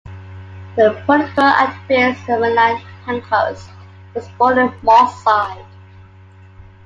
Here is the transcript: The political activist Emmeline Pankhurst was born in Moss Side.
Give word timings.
The 0.77 0.99
political 1.05 1.43
activist 1.43 2.27
Emmeline 2.27 2.81
Pankhurst 3.05 3.69
was 4.15 4.27
born 4.29 4.57
in 4.57 4.73
Moss 4.81 5.23
Side. 5.23 5.63